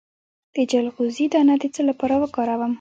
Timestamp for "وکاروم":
2.23-2.69